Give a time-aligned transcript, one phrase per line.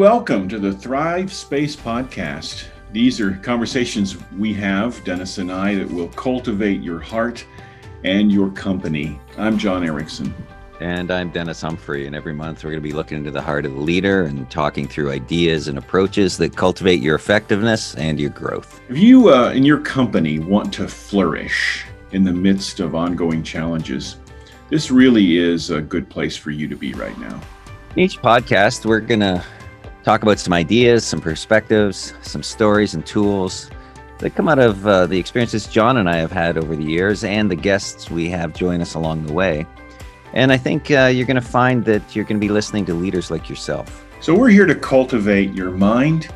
[0.00, 2.64] welcome to the Thrive Space Podcast.
[2.90, 7.44] These are conversations we have, Dennis and I, that will cultivate your heart
[8.02, 9.20] and your company.
[9.36, 10.34] I'm John Erickson.
[10.80, 12.06] And I'm Dennis Humphrey.
[12.06, 14.50] And every month we're going to be looking into the heart of the leader and
[14.50, 18.80] talking through ideas and approaches that cultivate your effectiveness and your growth.
[18.88, 24.16] If you uh, in your company want to flourish in the midst of ongoing challenges,
[24.70, 27.38] this really is a good place for you to be right now.
[27.96, 29.44] In each podcast, we're going to
[30.04, 33.70] talk about some ideas, some perspectives, some stories and tools
[34.18, 37.24] that come out of uh, the experiences John and I have had over the years
[37.24, 39.66] and the guests we have join us along the way.
[40.32, 42.94] And I think uh, you're going to find that you're going to be listening to
[42.94, 44.06] leaders like yourself.
[44.20, 46.28] So, we're here to cultivate your mind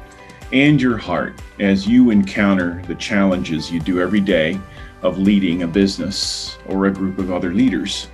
[0.53, 4.59] and your heart as you encounter the challenges you do every day
[5.03, 8.09] of leading a business or a group of other leaders.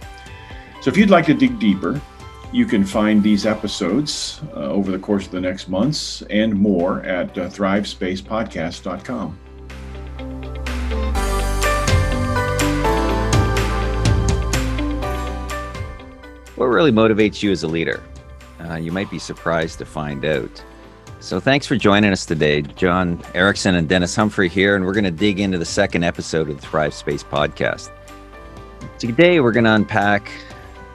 [0.82, 2.00] So, if you'd like to dig deeper,
[2.52, 7.02] you can find these episodes uh, over the course of the next months and more
[7.02, 9.38] at uh, thrivespacepodcast.com.
[16.56, 18.02] What really motivates you as a leader?
[18.60, 20.62] Uh, you might be surprised to find out.
[21.20, 22.62] So, thanks for joining us today.
[22.62, 26.48] John Erickson and Dennis Humphrey here, and we're going to dig into the second episode
[26.48, 27.90] of the Thrive Space podcast.
[28.98, 30.30] Today, we're going to unpack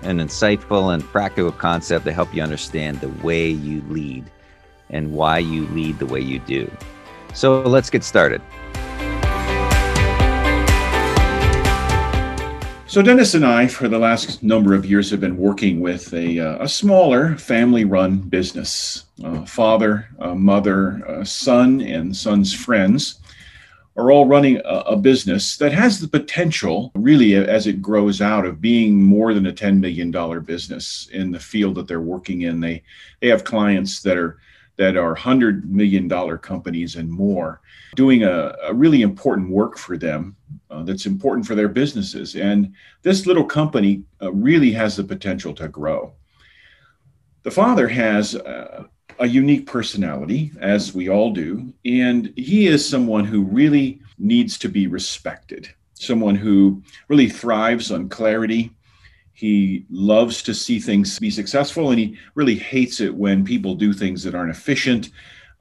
[0.05, 4.29] an insightful and practical concept to help you understand the way you lead
[4.89, 6.71] and why you lead the way you do.
[7.33, 8.41] So, let's get started.
[12.87, 16.39] So, Dennis and I, for the last number of years, have been working with a,
[16.39, 19.05] uh, a smaller family run business.
[19.23, 23.19] Uh, father, uh, mother, son, and son's friends
[23.95, 28.45] are all running a, a, business that has the potential, really, as it grows out,
[28.45, 30.11] of being more than a $10 million
[30.43, 32.59] business in the field that they're working in.
[32.59, 32.83] They,
[33.21, 34.37] they have clients that are
[34.77, 37.61] that are $100 million companies and more,
[37.95, 40.35] doing a, a really important work for them
[40.69, 42.35] uh, that's important for their businesses.
[42.35, 46.13] And this little company uh, really has the potential to grow.
[47.43, 48.83] The father has uh,
[49.19, 54.69] a unique personality, as we all do, and he is someone who really needs to
[54.69, 58.71] be respected, someone who really thrives on clarity
[59.35, 63.91] he loves to see things be successful, and he really hates it when people do
[63.91, 65.09] things that aren't efficient.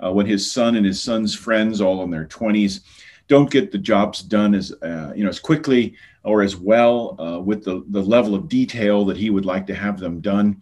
[0.03, 2.81] Uh, when his son and his son's friends, all in their 20s,
[3.29, 7.39] don't get the jobs done as uh, you know as quickly or as well uh,
[7.39, 10.61] with the, the level of detail that he would like to have them done.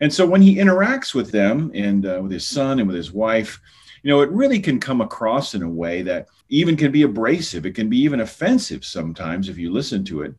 [0.00, 3.12] And so when he interacts with them and uh, with his son and with his
[3.12, 3.60] wife,
[4.02, 7.64] you know, it really can come across in a way that even can be abrasive.
[7.64, 10.34] It can be even offensive sometimes if you listen to it.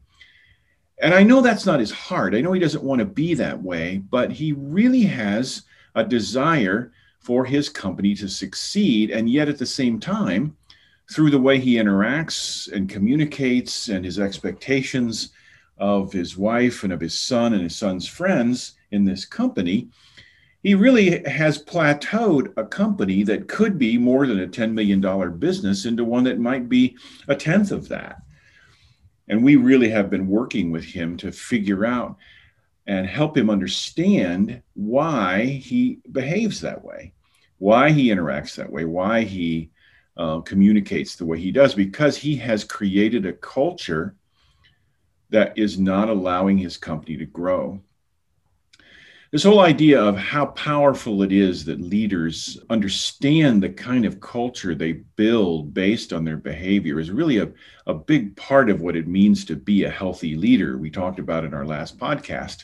[1.00, 2.36] And I know that's not his heart.
[2.36, 5.64] I know he doesn't want to be that way, but he really has
[5.96, 9.10] a desire for his company to succeed.
[9.10, 10.56] And yet at the same time,
[11.12, 15.30] through the way he interacts and communicates and his expectations
[15.78, 19.90] of his wife and of his son and his son's friends in this company,
[20.64, 25.86] he really has plateaued a company that could be more than a $10 million business
[25.86, 28.22] into one that might be a tenth of that.
[29.28, 32.18] And we really have been working with him to figure out
[32.88, 37.14] and help him understand why he behaves that way,
[37.58, 39.72] why he interacts that way, why he
[40.18, 44.16] uh, communicates the way he does, because he has created a culture
[45.30, 47.80] that is not allowing his company to grow
[49.36, 54.74] this whole idea of how powerful it is that leaders understand the kind of culture
[54.74, 57.52] they build based on their behavior is really a,
[57.86, 60.78] a big part of what it means to be a healthy leader.
[60.78, 62.64] We talked about in our last podcast.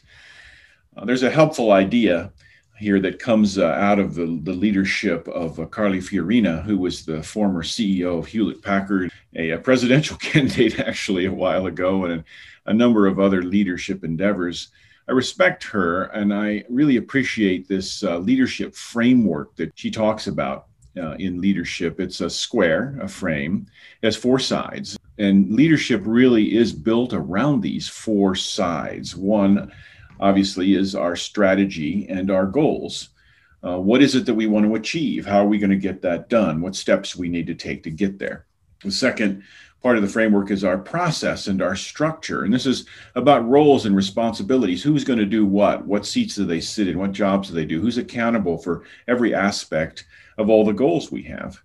[0.95, 2.31] Uh, there's a helpful idea
[2.81, 7.05] here that comes uh, out of the, the leadership of uh, Carly Fiorina, who was
[7.05, 12.23] the former CEO of Hewlett Packard, a, a presidential candidate actually a while ago, and
[12.65, 14.69] a number of other leadership endeavors.
[15.07, 20.65] I respect her and I really appreciate this uh, leadership framework that she talks about
[20.97, 21.99] uh, in leadership.
[21.99, 23.67] It's a square, a frame,
[24.01, 24.97] it has four sides.
[25.19, 29.15] And leadership really is built around these four sides.
[29.15, 29.71] One,
[30.19, 33.09] obviously, is our strategy and our goals.
[33.63, 35.25] Uh, what is it that we want to achieve?
[35.25, 36.61] How are we going to get that done?
[36.61, 38.45] What steps we need to take to get there?
[38.83, 39.43] The second
[39.81, 42.43] part of the framework is our process and our structure.
[42.43, 42.85] And this is
[43.15, 44.83] about roles and responsibilities.
[44.83, 45.85] Who's going to do what?
[45.85, 46.97] What seats do they sit in?
[46.97, 47.81] What jobs do they do?
[47.81, 50.05] Who's accountable for every aspect
[50.37, 51.61] of all the goals we have?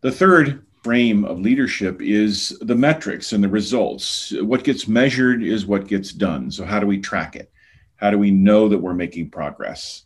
[0.00, 4.32] The third frame of leadership is the metrics and the results.
[4.40, 6.50] What gets measured is what gets done.
[6.50, 7.50] So, how do we track it?
[7.96, 10.04] How do we know that we're making progress?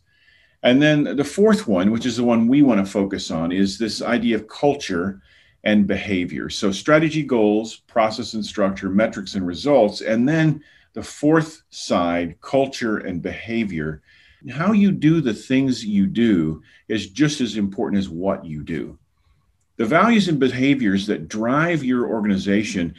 [0.62, 3.78] And then the fourth one, which is the one we want to focus on, is
[3.78, 5.22] this idea of culture
[5.64, 6.50] and behavior.
[6.50, 10.00] So, strategy, goals, process and structure, metrics and results.
[10.02, 10.62] And then
[10.92, 14.02] the fourth side, culture and behavior.
[14.50, 18.98] How you do the things you do is just as important as what you do.
[19.76, 22.94] The values and behaviors that drive your organization,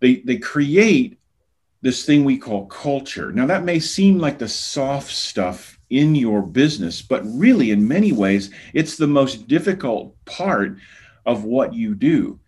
[0.00, 1.18] they, they create
[1.82, 3.32] this thing we call culture.
[3.32, 8.12] Now, that may seem like the soft stuff in your business, but really, in many
[8.12, 10.76] ways, it's the most difficult part
[11.26, 12.38] of what you do.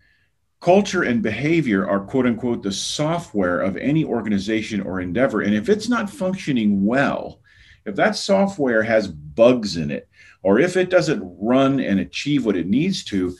[0.61, 5.41] Culture and behavior are, quote unquote, the software of any organization or endeavor.
[5.41, 7.39] And if it's not functioning well,
[7.85, 10.07] if that software has bugs in it,
[10.43, 13.35] or if it doesn't run and achieve what it needs to,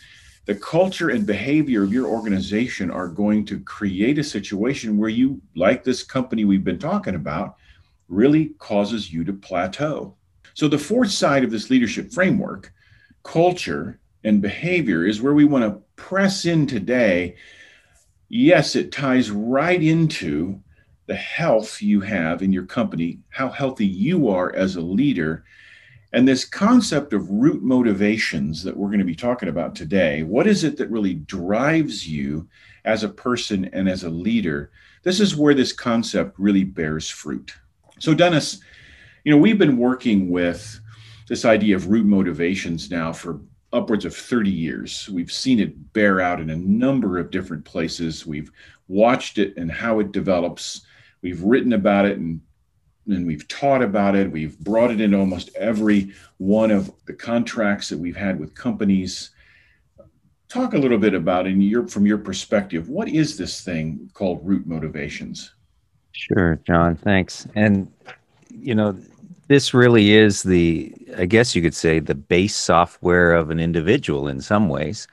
[0.45, 5.41] the culture and behavior of your organization are going to create a situation where you,
[5.55, 7.55] like this company we've been talking about,
[8.09, 10.15] really causes you to plateau.
[10.53, 12.73] So, the fourth side of this leadership framework,
[13.23, 17.35] culture and behavior, is where we want to press in today.
[18.27, 20.61] Yes, it ties right into
[21.05, 25.44] the health you have in your company, how healthy you are as a leader,
[26.13, 30.45] and this concept of root motivations that we're going to be talking about today, what
[30.45, 32.48] is it that really drives you
[32.86, 34.71] as a person and as a leader?
[35.01, 37.56] This is where this concept really bears fruit.
[38.00, 38.60] So, Dennis,
[39.24, 40.80] you know, we've been working with
[41.27, 45.10] this idea of root motivations now for upwards of 30 years.
[45.10, 48.27] We've seen it bear out in a number of different places.
[48.27, 48.51] We've
[48.88, 50.86] watched it and how it develops.
[51.24, 52.39] We've written about it and
[53.07, 54.31] and we've taught about it.
[54.31, 59.31] We've brought it into almost every one of the contracts that we've had with companies.
[60.47, 64.39] Talk a little bit about, in your from your perspective, what is this thing called
[64.44, 65.53] root motivations?
[66.11, 66.95] Sure, John.
[66.95, 67.47] Thanks.
[67.55, 67.91] And
[68.51, 68.95] you know,
[69.47, 74.27] this really is the, I guess you could say, the base software of an individual
[74.27, 75.07] in some ways.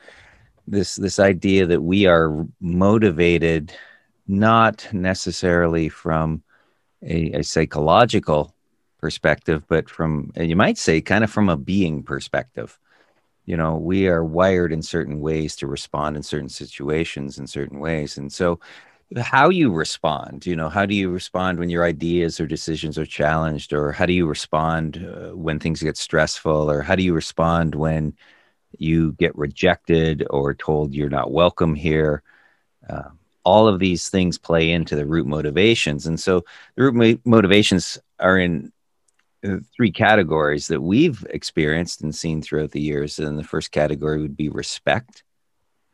[0.69, 3.73] This this idea that we are motivated
[4.29, 6.43] not necessarily from
[7.03, 8.55] a, a psychological
[8.99, 12.79] perspective, but from, you might say, kind of from a being perspective.
[13.47, 17.81] You know, we are wired in certain ways to respond in certain situations in certain
[17.81, 18.17] ways.
[18.17, 18.61] And so,
[19.17, 23.07] how you respond, you know, how do you respond when your ideas or decisions are
[23.07, 23.73] challenged?
[23.73, 26.71] Or how do you respond uh, when things get stressful?
[26.71, 28.15] Or how do you respond when
[28.79, 32.23] you get rejected or told you're not welcome here?
[32.89, 33.11] Uh,
[33.45, 36.07] all of these things play into the root motivations.
[36.07, 36.45] And so
[36.77, 38.73] the root motivations are in
[39.45, 43.19] uh, three categories that we've experienced and seen throughout the years.
[43.19, 45.23] And the first category would be respect,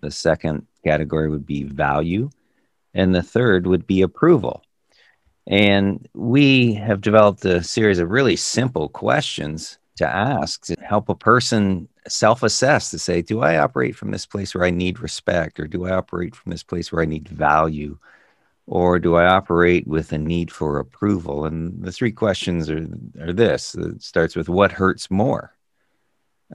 [0.01, 2.31] the second category would be value,
[2.95, 4.63] and the third would be approval.
[5.47, 11.15] And we have developed a series of really simple questions to ask to help a
[11.15, 15.61] person self assess to say, do I operate from this place where I need respect,
[15.61, 17.99] or do I operate from this place where I need value,
[18.67, 21.45] or do I operate with a need for approval?
[21.45, 22.87] And the three questions are,
[23.21, 25.53] are this it starts with what hurts more?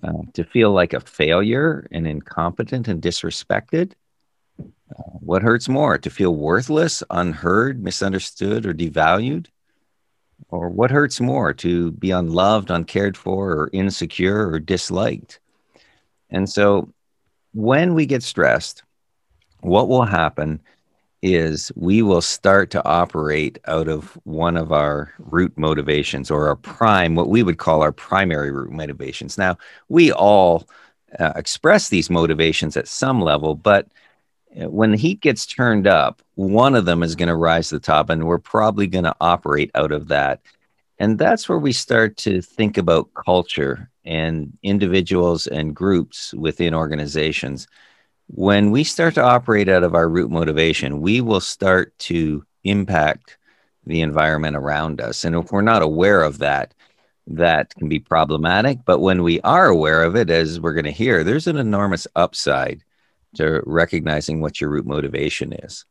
[0.02, 3.94] Uh, to feel like a failure and incompetent and disrespected?
[4.60, 5.98] Uh, what hurts more?
[5.98, 9.48] To feel worthless, unheard, misunderstood, or devalued?
[10.50, 11.54] Or what hurts more?
[11.54, 15.40] To be unloved, uncared for, or insecure, or disliked?
[16.30, 16.92] And so
[17.54, 18.84] when we get stressed,
[19.62, 20.62] what will happen
[21.22, 26.56] is we will start to operate out of one of our root motivations or our
[26.56, 29.38] prime, what we would call our primary root motivations.
[29.38, 29.58] Now,
[29.88, 30.68] we all
[31.20, 33.88] uh, express these motivations at some level, but
[34.60, 37.76] Uh, when the heat gets turned up, one of them is going to rise to
[37.76, 40.42] the top, and we're probably going to operate out of that.
[41.00, 47.68] And that's where we start to think about culture and individuals and groups within organizations.
[48.28, 53.38] When we start to operate out of our root motivation, we will start to impact
[53.86, 55.26] the environment around us.
[55.26, 56.74] And if we're not aware of that,
[57.28, 58.80] that can be problematic.
[58.86, 62.08] But when we are aware of it, as we're going to hear, there's an enormous
[62.16, 62.84] upside
[63.36, 65.86] to recognizing what your root motivation is.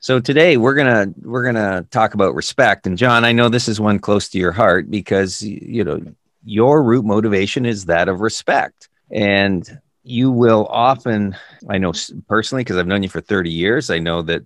[0.00, 2.86] So today we're gonna we're gonna talk about respect.
[2.86, 6.00] And John, I know this is one close to your heart because you know
[6.44, 11.36] your root motivation is that of respect, and you will often.
[11.70, 11.92] I know
[12.28, 13.88] personally because I've known you for thirty years.
[13.90, 14.42] I know that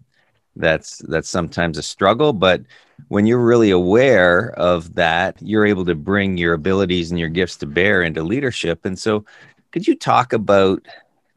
[0.55, 2.63] that's that's sometimes a struggle, but
[3.09, 7.57] when you're really aware of that, you're able to bring your abilities and your gifts
[7.59, 8.85] to bear into leadership.
[8.85, 9.25] And so,
[9.73, 10.87] could you talk about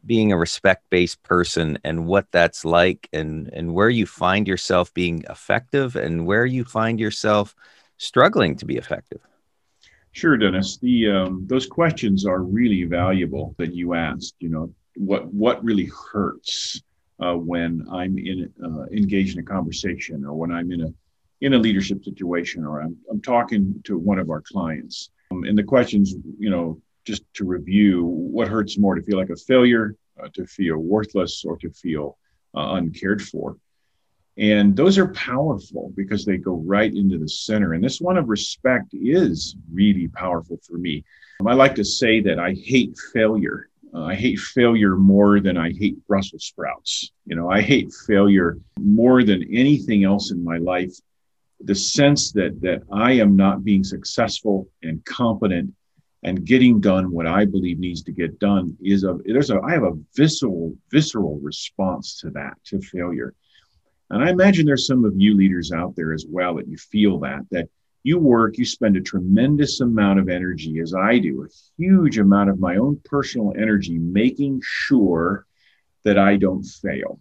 [0.04, 4.92] being a respect based person and what that's like and and where you find yourself
[4.94, 7.54] being effective and where you find yourself
[7.98, 9.20] struggling to be effective
[10.12, 10.76] Sure, Dennis.
[10.76, 14.34] The um, those questions are really valuable that you asked.
[14.40, 16.82] You know, what what really hurts
[17.18, 20.94] uh, when I'm in uh, engaged in a conversation, or when I'm in a
[21.40, 25.10] in a leadership situation, or I'm I'm talking to one of our clients.
[25.30, 29.30] Um, and the questions, you know, just to review, what hurts more to feel like
[29.30, 32.18] a failure, uh, to feel worthless, or to feel
[32.56, 33.56] uh, uncared for?
[34.38, 37.74] And those are powerful because they go right into the center.
[37.74, 41.04] And this one of respect is really powerful for me.
[41.40, 43.68] Um, I like to say that I hate failure.
[43.94, 47.12] Uh, I hate failure more than I hate Brussels sprouts.
[47.26, 50.94] You know, I hate failure more than anything else in my life.
[51.60, 55.74] The sense that that I am not being successful and competent
[56.22, 59.72] and getting done what I believe needs to get done is a there's a I
[59.72, 63.34] have a visceral visceral response to that to failure
[64.12, 67.18] and I imagine there's some of you leaders out there as well that you feel
[67.20, 67.68] that, that
[68.02, 71.48] you work, you spend a tremendous amount of energy, as I do, a
[71.78, 75.46] huge amount of my own personal energy, making sure
[76.04, 77.20] that I don't fail.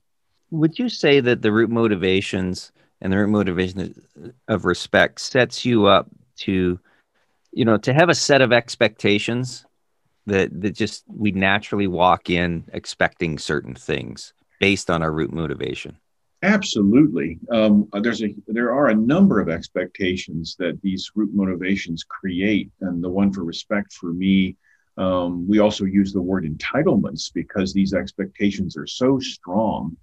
[0.50, 4.04] Would you say that the root motivations and the root motivation
[4.50, 6.78] of respect sets you up to,
[7.52, 9.66] you know, to have a set of expectations
[10.28, 15.98] that that just we naturally walk in expecting certain things based on our root motivation?
[16.44, 17.40] Absolutely.
[17.52, 23.04] Um, there's a there are a number of expectations that these root motivations create, and
[23.04, 24.58] the one for respect for me.
[24.98, 29.96] Um, we also use the word entitlements because these expectations are so strong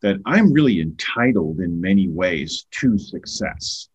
[0.00, 3.88] that I'm really entitled in many ways to success.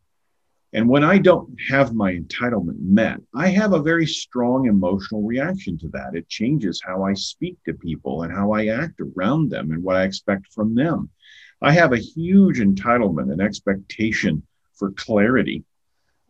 [0.75, 5.77] And when I don't have my entitlement met, I have a very strong emotional reaction
[5.79, 6.15] to that.
[6.15, 9.95] It changes how I speak to people and how I act around them and what
[9.95, 11.11] I expect from them.
[11.61, 14.41] I have a huge entitlement and expectation
[14.73, 15.63] for clarity.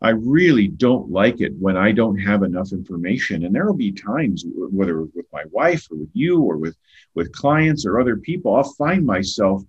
[0.02, 3.44] I really don't like it when I don't have enough information.
[3.44, 6.76] And there will be times, whether with my wife or with you or with,
[7.14, 9.62] with clients or other people, I'll find myself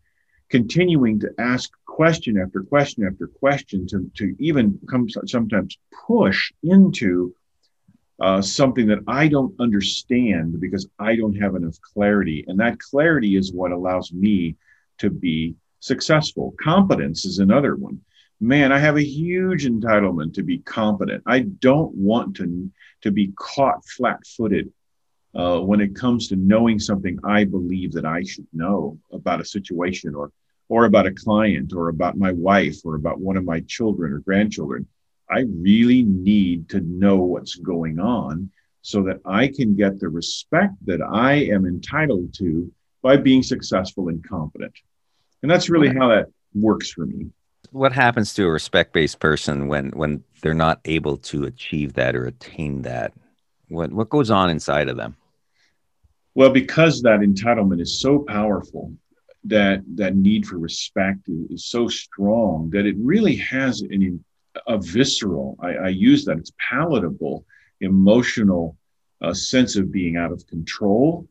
[0.50, 7.34] continuing to ask question after question after question to, to even come sometimes push into
[8.22, 12.46] uh, something that I don't understand because I don't have enough clarity.
[12.48, 14.56] And that clarity is what allows me
[15.00, 16.56] to be successful.
[16.62, 18.02] Competence is another one.
[18.40, 21.24] Man, I have a huge entitlement to be competent.
[21.26, 22.70] I don't want to,
[23.02, 24.72] to be caught flat footed
[25.36, 29.46] uh, when it comes to knowing something I believe that I should know about a
[29.46, 30.32] situation or,
[30.70, 34.20] or about a client or about my wife or about one of my children or
[34.20, 34.88] grandchildren.
[35.30, 38.50] I really need to know what's going on
[38.82, 44.10] so that I can get the respect that I am entitled to by being successful
[44.10, 44.74] and competent.
[45.42, 47.28] And that's really how that works for me.
[47.72, 52.26] What happens to a respect-based person when when they're not able to achieve that or
[52.26, 53.12] attain that?
[53.68, 55.18] What what goes on inside of them?
[56.36, 58.94] Well, because that entitlement is so powerful,
[59.46, 64.24] that that need for respect is so strong that it really has an
[64.68, 65.56] a visceral.
[65.60, 66.38] I, I use that.
[66.38, 67.46] It's palatable,
[67.82, 68.78] emotional
[69.22, 71.28] uh, sense of being out of control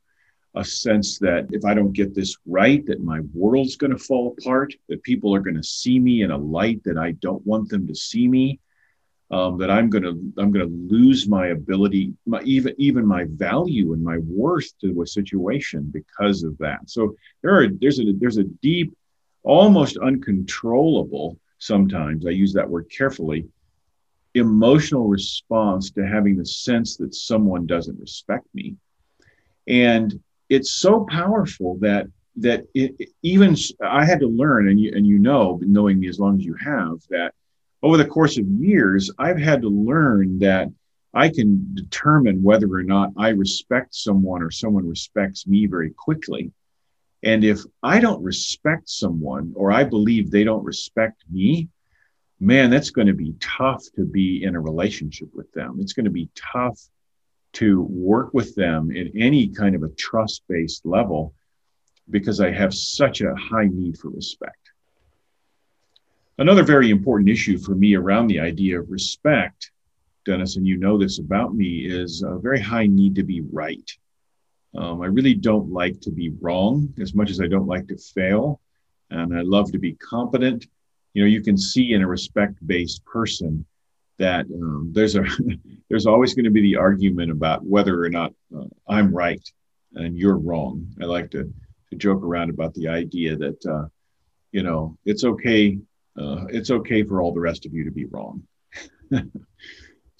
[0.54, 4.34] a sense that if I don't get this right, that my world's going to fall
[4.38, 7.68] apart, that people are going to see me in a light that I don't want
[7.68, 8.60] them to see me,
[9.30, 13.24] um, that I'm going to I'm going to lose my ability, my, even even my
[13.30, 16.80] value and my worth to a situation because of that.
[16.86, 18.94] So there are there's a there's a deep,
[19.42, 21.38] almost uncontrollable.
[21.58, 23.46] Sometimes I use that word carefully.
[24.34, 28.76] Emotional response to having the sense that someone doesn't respect me.
[29.68, 35.06] And it's so powerful that that it, even I had to learn, and you and
[35.06, 37.32] you know, knowing me as long as you have, that
[37.84, 40.68] over the course of years, I've had to learn that
[41.12, 46.50] I can determine whether or not I respect someone or someone respects me very quickly.
[47.22, 51.68] And if I don't respect someone or I believe they don't respect me,
[52.40, 55.76] man, that's going to be tough to be in a relationship with them.
[55.78, 56.80] It's going to be tough
[57.54, 61.34] to work with them in any kind of a trust based level
[62.08, 64.63] because I have such a high need for respect.
[66.38, 69.70] Another very important issue for me around the idea of respect,
[70.24, 73.88] Dennis, and you know this about me, is a very high need to be right.
[74.76, 77.96] Um, I really don't like to be wrong as much as I don't like to
[77.96, 78.60] fail.
[79.10, 80.66] And I love to be competent.
[81.12, 83.64] You know, you can see in a respect based person
[84.18, 85.24] that um, there's a
[85.88, 89.42] there's always going to be the argument about whether or not uh, I'm right
[89.94, 90.88] and you're wrong.
[91.00, 91.52] I like to
[91.90, 93.86] to joke around about the idea that uh,
[94.50, 95.78] you know it's okay
[96.18, 98.42] uh, it's okay for all the rest of you to be wrong.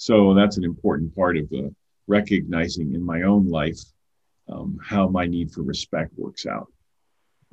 [0.05, 1.75] So that's an important part of the
[2.07, 3.79] recognizing in my own life
[4.51, 6.71] um, how my need for respect works out.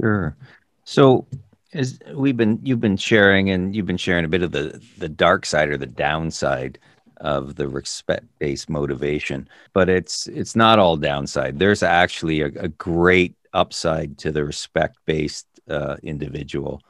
[0.02, 0.36] Sure.
[0.84, 1.28] So
[1.74, 5.08] as we've been you've been sharing and you've been sharing a bit of the the
[5.08, 6.78] dark side or the downside
[7.22, 12.68] of the respect based motivation but it's it's not all downside there's actually a, a
[12.68, 16.82] great upside to the respect based uh, individual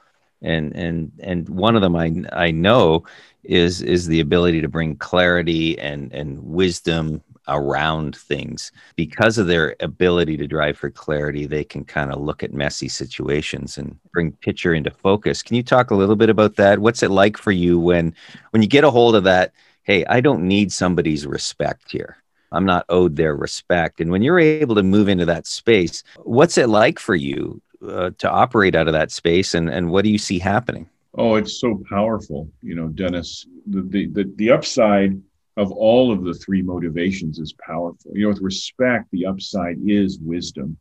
[0.41, 3.03] and and and one of them I I know
[3.43, 8.71] is is the ability to bring clarity and and wisdom around things.
[8.95, 12.87] Because of their ability to drive for clarity they can kind of look at messy
[12.87, 15.41] situations and bring picture into focus.
[15.43, 16.79] Can you talk a little bit about that?
[16.79, 18.13] What's it like for you when
[18.51, 22.17] when you get a hold of that hey i don't need somebody's respect here.
[22.53, 24.01] I'm not owed their respect.
[24.01, 28.11] And when you're able to move into that space what's it like for you uh,
[28.17, 30.89] to operate out of that space and and what do you see happening?
[31.15, 32.49] Oh it's so powerful.
[32.61, 35.21] You know dennis the the the, the upside
[35.57, 38.11] of all of the three motivations is powerful.
[38.13, 40.77] You know with respect the upside is wisdom.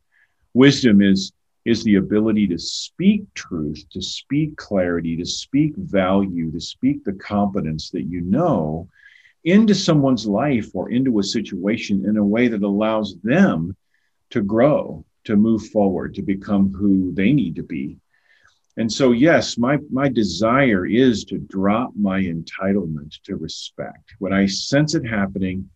[0.53, 1.31] Wisdom is
[1.65, 7.13] is the ability to speak truth to speak clarity to speak value to speak the
[7.13, 8.87] competence that you know
[9.43, 13.75] into someone's life or into a situation in a way that allows them
[14.29, 17.97] to grow to move forward, to become who they need to be.
[18.77, 24.15] And so, yes, my, my desire is to drop my entitlement to respect.
[24.19, 25.69] When I sense it happening,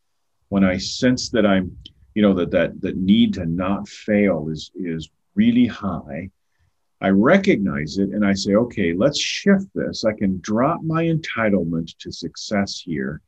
[0.50, 1.78] when I sense that I'm,
[2.14, 6.30] you know, that that that need to not fail is is really high,
[7.02, 10.06] I recognize it and I say, okay, let's shift this.
[10.06, 13.22] I can drop my entitlement to success here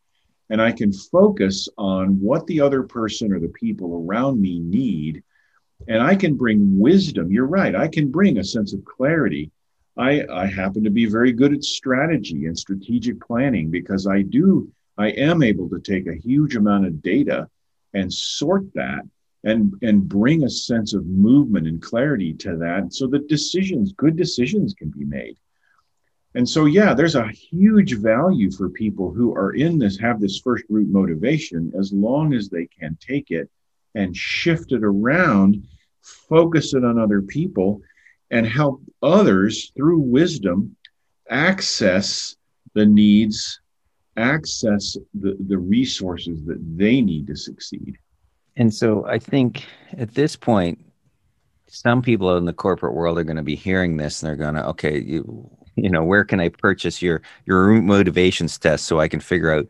[0.49, 5.23] and I can focus on what the other person or the people around me need
[5.87, 7.31] and I can bring wisdom.
[7.31, 7.75] You're right.
[7.75, 9.51] I can bring a sense of clarity.
[9.97, 14.71] I, I happen to be very good at strategy and strategic planning because I do,
[14.97, 17.49] I am able to take a huge amount of data
[17.93, 19.01] and sort that
[19.43, 24.15] and, and bring a sense of movement and clarity to that so that decisions, good
[24.15, 25.37] decisions can be made.
[26.35, 30.39] And so, yeah, there's a huge value for people who are in this, have this
[30.39, 33.49] first root motivation, as long as they can take it
[33.95, 35.65] and shift it around,
[36.29, 37.81] focus it on other people,
[38.31, 40.75] and help others through wisdom
[41.29, 42.35] access
[42.73, 43.59] the needs,
[44.17, 47.97] access the, the resources that they need to succeed.
[48.55, 49.65] And so I think
[49.97, 50.83] at this point,
[51.67, 54.55] some people in the corporate world are going to be hearing this and they're going
[54.55, 59.07] to, okay, you, you know, where can I purchase your your motivations test so I
[59.07, 59.67] can figure out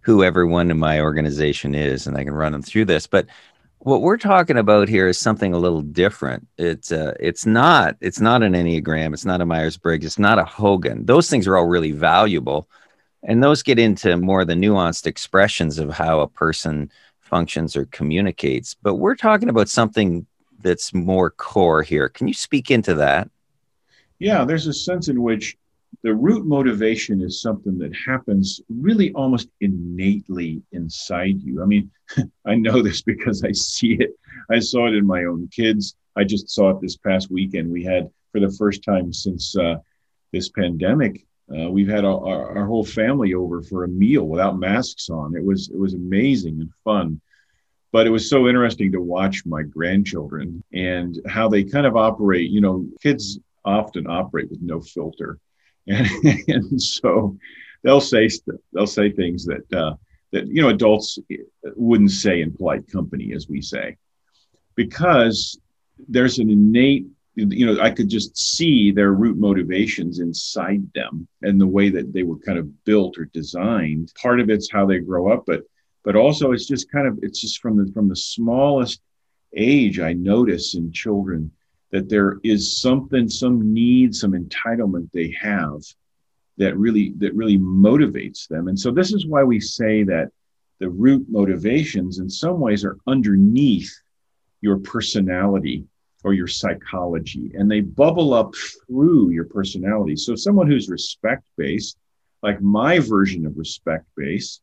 [0.00, 3.06] who everyone in my organization is and I can run them through this.
[3.06, 3.26] But
[3.80, 6.46] what we're talking about here is something a little different.
[6.58, 9.14] It's uh, it's not it's not an enneagram.
[9.14, 10.04] It's not a Myers Briggs.
[10.04, 11.06] It's not a Hogan.
[11.06, 12.68] Those things are all really valuable,
[13.22, 18.74] and those get into more the nuanced expressions of how a person functions or communicates.
[18.74, 20.26] But we're talking about something
[20.60, 22.10] that's more core here.
[22.10, 23.30] Can you speak into that?
[24.18, 25.56] Yeah, there's a sense in which
[26.02, 31.62] the root motivation is something that happens really almost innately inside you.
[31.62, 31.90] I mean,
[32.46, 34.18] I know this because I see it.
[34.50, 35.96] I saw it in my own kids.
[36.16, 37.70] I just saw it this past weekend.
[37.70, 39.76] We had, for the first time since uh,
[40.32, 45.10] this pandemic, uh, we've had our, our, whole family over for a meal without masks
[45.10, 45.34] on.
[45.34, 47.20] It was it was amazing and fun,
[47.90, 52.50] but it was so interesting to watch my grandchildren and how they kind of operate.
[52.50, 55.40] You know, kids often operate with no filter
[55.86, 56.08] and,
[56.48, 57.36] and so
[57.82, 58.28] they'll say
[58.72, 59.94] they'll say things that uh,
[60.32, 61.18] that you know adults
[61.76, 63.96] wouldn't say in polite company, as we say,
[64.74, 65.58] because
[66.08, 71.60] there's an innate you know i could just see their root motivations inside them and
[71.60, 74.12] the way that they were kind of built or designed.
[74.20, 75.62] Part of it's how they grow up but
[76.04, 79.00] but also it's just kind of it's just from the from the smallest
[79.56, 81.50] age i notice in children
[81.90, 85.82] that there is something, some need, some entitlement they have
[86.58, 88.68] that really that really motivates them.
[88.68, 90.30] And so this is why we say that
[90.78, 93.90] the root motivations in some ways are underneath
[94.60, 95.84] your personality
[96.22, 100.16] or your psychology and they bubble up through your personality.
[100.16, 101.96] So someone who's respect based,
[102.42, 104.62] like my version of respect based,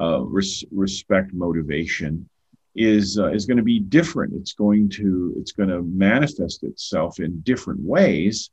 [0.00, 2.28] uh, res- respect motivation,
[2.76, 4.34] is uh, is going to be different.
[4.34, 8.50] It's going to it's going to manifest itself in different ways.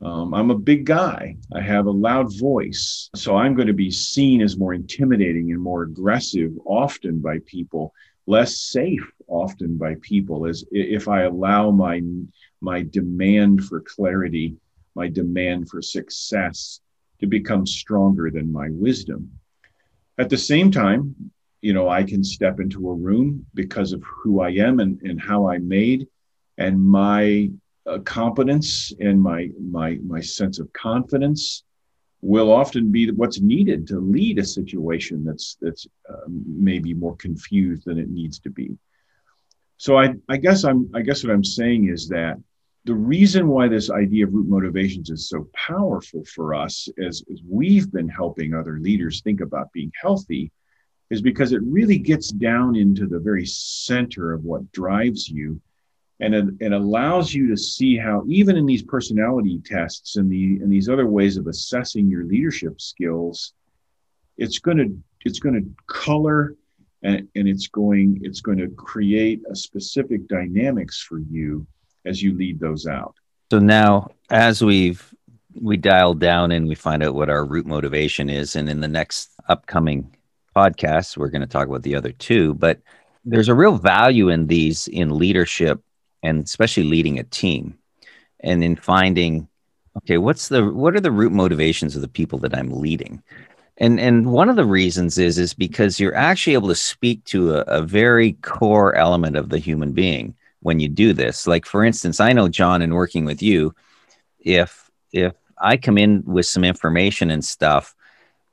[0.00, 1.36] Um, I'm a big guy.
[1.52, 5.60] I have a loud voice, so I'm going to be seen as more intimidating and
[5.60, 7.92] more aggressive often by people,
[8.26, 10.46] less safe often by people.
[10.46, 12.02] As if I allow my
[12.60, 14.54] my demand for clarity,
[14.94, 16.80] my demand for success
[17.20, 19.32] to become stronger than my wisdom.
[20.18, 24.40] At the same time, you know, I can step into a room because of who
[24.40, 26.06] I am and, and how I'm made
[26.56, 27.50] and my
[27.86, 31.64] uh, competence and my, my, my sense of confidence
[32.20, 37.84] will often be what's needed to lead a situation that's, that's uh, maybe more confused
[37.86, 38.76] than it needs to be.
[39.76, 42.36] So I, I guess I'm, I guess what I'm saying is that
[42.84, 47.40] the reason why this idea of root motivations is so powerful for us as, as
[47.48, 50.50] we've been helping other leaders think about being healthy
[51.10, 55.60] is because it really gets down into the very center of what drives you
[56.20, 60.56] and it, it, allows you to see how even in these personality tests and the
[60.56, 63.52] and these other ways of assessing your leadership skills
[64.36, 66.54] it's going to it's going to color
[67.02, 71.66] and, and it's going it's going to create a specific dynamics for you
[72.04, 73.14] as you lead those out.
[73.50, 75.14] So now as we've
[75.60, 78.88] we dial down and we find out what our root motivation is and in the
[78.88, 80.14] next upcoming
[80.54, 82.80] podcasts we're going to talk about the other two but
[83.24, 85.80] there's a real value in these in leadership
[86.22, 87.78] and especially leading a team
[88.40, 89.48] and in finding
[89.96, 93.22] okay what's the what are the root motivations of the people that i'm leading?
[93.80, 97.54] And and one of the reasons is is because you're actually able to speak to
[97.54, 101.46] a, a very core element of the human being when you do this.
[101.46, 103.74] Like for instance i know john in working with you
[104.40, 107.94] if if i come in with some information and stuff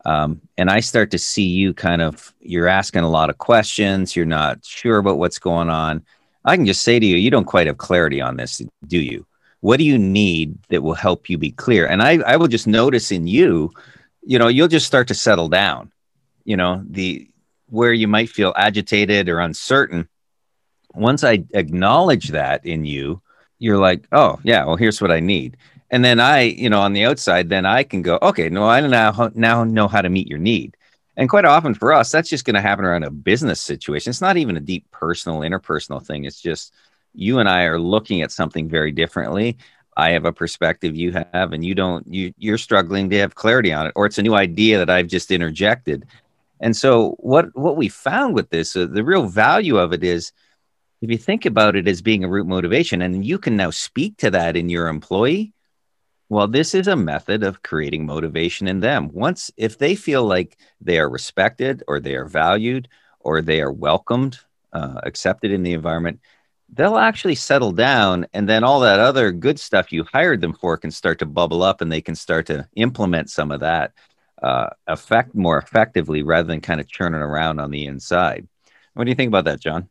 [0.06, 4.16] um, and i start to see you kind of you're asking a lot of questions
[4.16, 6.04] you're not sure about what's going on
[6.46, 9.26] I can just say to you, you don't quite have clarity on this, do you?
[9.62, 11.88] What do you need that will help you be clear?
[11.88, 13.74] And I, I will just notice in you,
[14.22, 15.92] you know, you'll just start to settle down.
[16.44, 17.28] You know, the
[17.70, 20.08] where you might feel agitated or uncertain.
[20.94, 23.24] Once I acknowledge that in you,
[23.58, 25.58] you're like, oh yeah, well here's what I need.
[25.92, 28.82] And then I, you know, on the outside, then I can go, okay, no, I
[28.82, 30.76] now now know how to meet your need.
[31.18, 34.10] And quite often for us, that's just going to happen around a business situation.
[34.10, 36.26] It's not even a deep personal, interpersonal thing.
[36.26, 36.74] It's just
[37.14, 39.58] you and I are looking at something very differently.
[39.98, 42.06] I have a perspective you have, and you don't.
[42.12, 45.08] You you're struggling to have clarity on it, or it's a new idea that I've
[45.08, 46.06] just interjected.
[46.60, 50.34] And so, what what we found with this, uh, the real value of it is,
[51.02, 54.18] if you think about it as being a root motivation, and you can now speak
[54.18, 55.54] to that in your employee,
[56.30, 59.10] well, this is a method of creating motivation in them.
[59.14, 62.88] Once, if they feel like they are respected or they are valued
[63.20, 64.40] or they are welcomed,
[64.74, 66.20] uh, accepted in the environment,
[66.74, 68.26] they'll actually settle down.
[68.34, 71.62] And then all that other good stuff you hired them for can start to bubble
[71.62, 73.94] up and they can start to implement some of that
[74.42, 78.48] uh, effect more effectively rather than kind of churning around on the inside.
[78.94, 79.90] What do you think about that, John?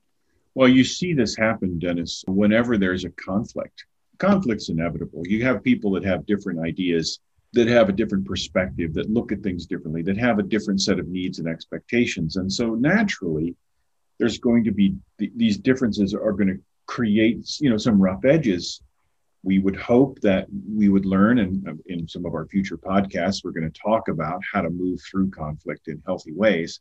[0.54, 3.86] Well, you see this happen, Dennis, whenever there's a conflict
[4.18, 5.22] conflict's inevitable.
[5.26, 7.20] You have people that have different ideas,
[7.52, 10.98] that have a different perspective, that look at things differently, that have a different set
[10.98, 12.36] of needs and expectations.
[12.36, 13.54] And so naturally,
[14.18, 18.24] there's going to be th- these differences are going to create, you know, some rough
[18.24, 18.82] edges.
[19.42, 23.44] We would hope that we would learn, and uh, in some of our future podcasts,
[23.44, 26.80] we're going to talk about how to move through conflict in healthy ways.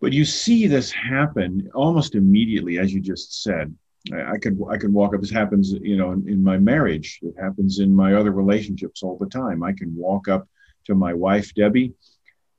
[0.00, 3.74] But you see this happen almost immediately, as you just said.
[4.10, 5.20] I, could I could walk up.
[5.20, 7.20] This happens, you know, in, in my marriage.
[7.22, 9.62] It happens in my other relationships all the time.
[9.62, 10.48] I can walk up
[10.86, 11.92] to my wife Debbie,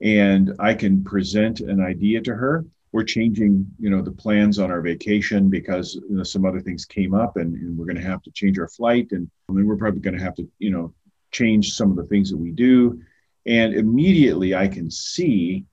[0.01, 2.65] and I can present an idea to her.
[2.93, 6.85] We're changing, you know, the plans on our vacation because you know, some other things
[6.85, 9.67] came up, and, and we're going to have to change our flight, and I mean,
[9.67, 10.93] we're probably going to have to, you know,
[11.31, 13.01] change some of the things that we do.
[13.45, 15.65] And immediately, I can see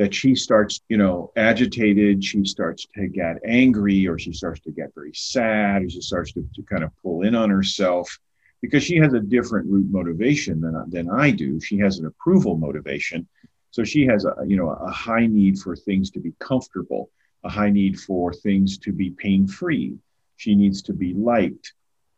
[0.00, 4.70] that she starts, you know, agitated, she starts to get angry, or she starts to
[4.70, 8.18] get very sad, or she starts to, to kind of pull in on herself
[8.62, 11.60] because she has a different root motivation than, than I do.
[11.60, 13.28] She has an approval motivation.
[13.72, 17.10] So she has a, you know, a high need for things to be comfortable,
[17.44, 19.98] a high need for things to be pain free.
[20.38, 21.74] She needs to be liked.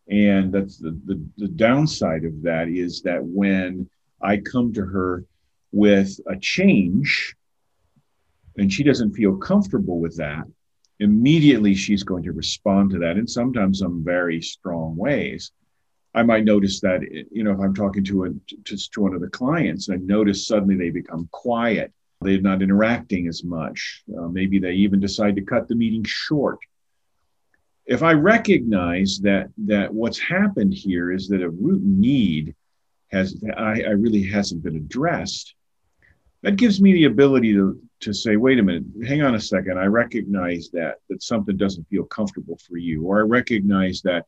[0.08, 3.90] And that's the, the, the downside of that is that when
[4.20, 5.24] I come to her
[5.72, 7.34] with a change,
[8.56, 10.44] and she doesn't feel comfortable with that,
[11.00, 15.52] immediately she's going to respond to that in sometimes some very strong ways.
[16.14, 18.28] I might notice that, you know, if I'm talking to a
[18.64, 21.92] to, to one of the clients, I notice suddenly they become quiet.
[22.20, 24.02] They're not interacting as much.
[24.16, 26.58] Uh, maybe they even decide to cut the meeting short.
[27.86, 32.54] If I recognize that that what's happened here is that a root need
[33.10, 35.54] has I, I really hasn't been addressed,
[36.42, 39.78] that gives me the ability to to say, wait a minute, hang on a second.
[39.78, 44.26] I recognize that that something doesn't feel comfortable for you, or I recognize that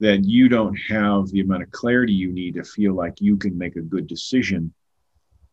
[0.00, 3.56] that you don't have the amount of clarity you need to feel like you can
[3.56, 4.72] make a good decision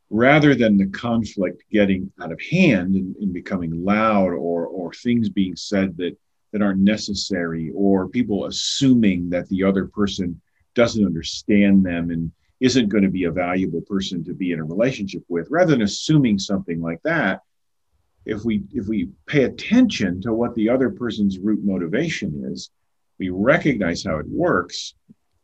[0.09, 5.29] rather than the conflict getting out of hand and, and, becoming loud or or things
[5.29, 6.17] being said that
[6.51, 10.39] that aren't necessary or people assuming that the other person
[10.75, 12.31] doesn't understand them and
[12.63, 15.81] isn't going to be a valuable person to be in a relationship with rather than
[15.81, 17.41] assuming something like that
[18.25, 22.69] if we if we pay attention to what the other person's root motivation is
[23.19, 24.95] we recognize how it works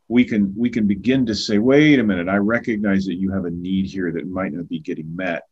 [0.08, 3.44] we can we can begin to say wait a minute i recognize that you have
[3.44, 5.44] a need here that might not be getting met.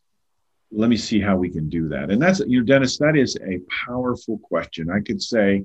[0.71, 2.11] Let me see how we can do that.
[2.11, 4.89] And that's you know dennis that is a powerful question.
[4.89, 5.63] I could say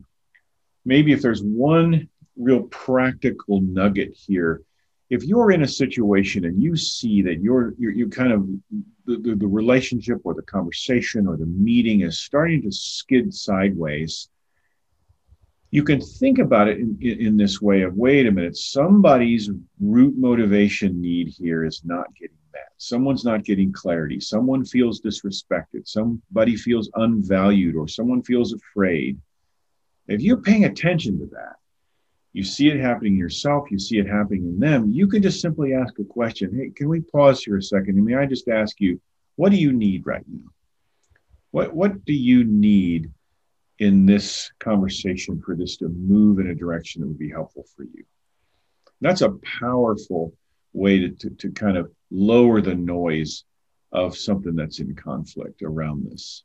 [0.85, 4.63] maybe if there's one real practical nugget here
[5.13, 8.49] if you're in a situation and you see that you're you're, you kind of
[9.05, 14.31] the, the, the relationship or the conversation or the meeting is starting to skid sideways
[15.71, 19.51] you can think about it in, in, in, this way of wait a minute somebody's
[19.81, 22.73] root motivation need here is not getting met.
[22.79, 24.21] Someone's not getting clarity.
[24.21, 25.87] Someone feels disrespected.
[25.87, 29.19] Somebody feels unvalued or someone feels afraid.
[30.09, 31.57] If you're paying attention to that
[32.33, 35.75] you see it happening yourself you see it happening in them you can just simply
[35.75, 38.81] ask a question hey can we pause here a second and may i just ask
[38.81, 39.01] you
[39.37, 40.51] what do you need right now
[41.51, 43.11] what what do you need
[43.83, 47.83] in this conversation for this to move in a direction that would be helpful for
[47.83, 48.05] you.
[49.01, 50.33] That's a powerful
[50.73, 53.43] way to, to, to kind of lower the noise
[53.91, 56.45] of something that's in conflict around this.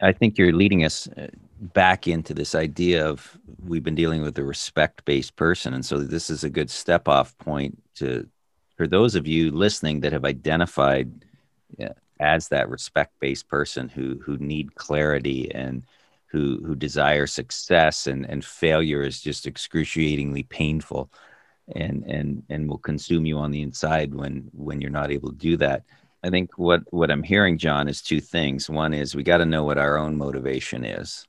[0.00, 1.28] I think you're leading us uh,
[1.60, 5.74] back into this idea of we've been dealing with a respect based person.
[5.74, 8.28] And so this is a good step off point to
[8.76, 11.10] for those of you listening that have identified
[11.78, 15.82] yeah, as that respect based person who who need clarity and
[16.26, 21.10] who who desire success and and failure is just excruciatingly painful
[21.74, 25.36] and and and will consume you on the inside when when you're not able to
[25.36, 25.84] do that
[26.22, 29.44] i think what what i'm hearing john is two things one is we got to
[29.44, 31.26] know what our own motivation is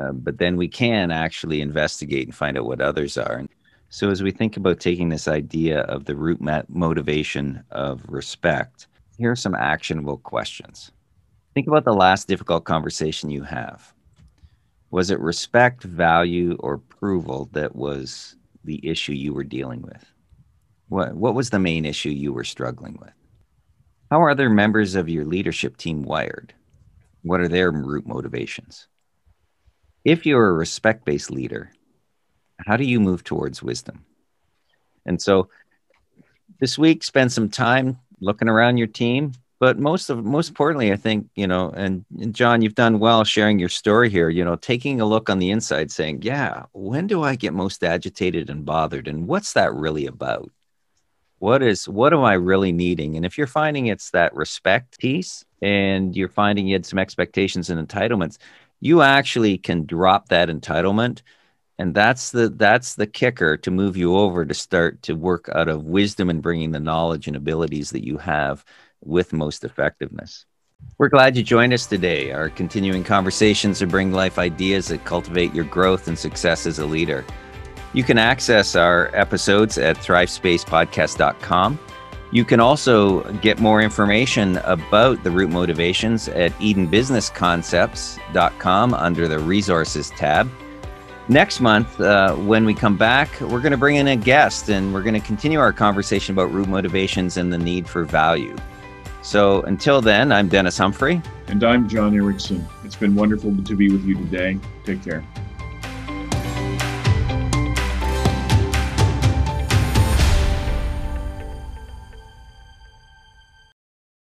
[0.00, 3.48] uh, but then we can actually investigate and find out what others are and
[3.92, 8.86] so as we think about taking this idea of the root motivation of respect
[9.18, 10.92] here are some actionable questions
[11.54, 13.92] think about the last difficult conversation you have
[14.90, 20.04] was it respect, value, or approval that was the issue you were dealing with?
[20.88, 23.12] What, what was the main issue you were struggling with?
[24.10, 26.52] How are other members of your leadership team wired?
[27.22, 28.88] What are their root motivations?
[30.04, 31.70] If you're a respect based leader,
[32.58, 34.04] how do you move towards wisdom?
[35.06, 35.48] And so
[36.58, 40.96] this week, spend some time looking around your team, but most of most importantly i
[40.96, 44.56] think you know and, and, john you've done well sharing your story here you know
[44.56, 48.64] taking a look on the inside saying yeah when do i get most agitated and
[48.64, 50.50] bothered and what's that really about
[51.40, 55.44] what is what am i really needing and if you're finding it's that respect piece
[55.60, 58.38] and you're finding you had some expectations and entitlements
[58.80, 61.22] you actually can drop that entitlement
[61.80, 65.66] and that's the that's the kicker to move you over to start to work out
[65.66, 68.66] of wisdom and bringing the knowledge and abilities that you have
[69.02, 70.44] with most effectiveness.
[70.98, 72.32] We're glad you joined us today.
[72.32, 76.84] Our continuing conversations to bring life ideas that cultivate your growth and success as a
[76.84, 77.24] leader.
[77.92, 81.80] You can access our episodes at thrivespacepodcast.com.
[82.32, 90.10] You can also get more information about the root motivations at edenbusinessconcepts.com under the resources
[90.10, 90.48] tab.
[91.28, 94.94] Next month, uh, when we come back, we're going to bring in a guest and
[94.94, 98.54] we're going to continue our conversation about root motivations and the need for value.
[99.22, 101.20] So until then, I'm Dennis Humphrey.
[101.48, 102.64] And I'm John Erickson.
[102.84, 104.58] It's been wonderful to be with you today.
[104.84, 105.24] Take care.